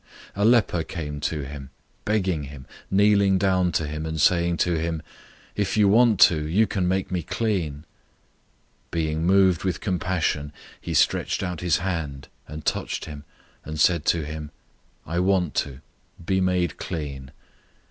[0.35, 1.69] 001:040 A leper came to him,
[2.05, 5.03] begging him, kneeling down to him, and saying to him,
[5.55, 7.81] "If you want to, you can make me clean."
[8.89, 13.25] 001:041 Being moved with compassion, he stretched out his hand, and touched him,
[13.63, 14.49] and said to him,
[15.05, 15.81] "I want to.
[16.25, 17.29] Be made clean."